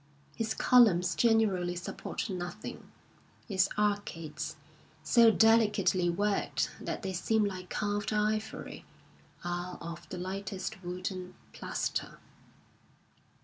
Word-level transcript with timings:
His 0.35 0.55
columns 0.55 1.13
generally 1.13 1.75
support 1.75 2.27
nothing; 2.27 2.89
his 3.47 3.69
arcades, 3.77 4.55
so 5.03 5.29
delicately 5.29 6.09
worked 6.09 6.71
that 6.81 7.03
they 7.03 7.13
seem 7.13 7.45
like 7.45 7.69
carved 7.69 8.11
ivory, 8.11 8.83
are 9.43 9.77
of 9.79 10.09
the 10.09 10.17
lightest 10.17 10.83
wood 10.83 11.11
and 11.11 11.35
plaster. 11.53 12.17